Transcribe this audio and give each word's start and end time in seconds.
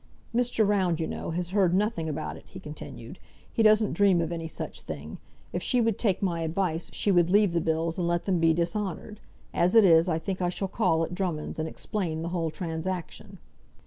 "Mr. 0.33 0.67
Round, 0.67 0.99
you 0.99 1.05
know, 1.05 1.29
has 1.29 1.51
heard 1.51 1.75
nothing 1.75 2.09
about 2.09 2.35
it," 2.35 2.45
he 2.47 2.59
continued. 2.59 3.19
"He 3.53 3.61
doesn't 3.61 3.93
dream 3.93 4.19
of 4.19 4.31
any 4.31 4.47
such 4.47 4.81
thing. 4.81 5.19
If 5.53 5.61
she 5.61 5.79
would 5.79 5.99
take 5.99 6.23
my 6.23 6.41
advice, 6.41 6.89
she 6.91 7.11
would 7.11 7.29
leave 7.29 7.51
the 7.53 7.61
bills, 7.61 7.99
and 7.99 8.07
let 8.07 8.25
them 8.25 8.39
be 8.39 8.51
dishonoured. 8.51 9.19
As 9.53 9.75
it 9.75 9.85
is, 9.85 10.09
I 10.09 10.17
think 10.17 10.41
I 10.41 10.49
shall 10.49 10.67
call 10.69 11.03
at 11.03 11.13
Drummonds', 11.13 11.59
and 11.59 11.69
explain 11.69 12.23
the 12.23 12.29
whole 12.29 12.49
transaction." 12.49 13.37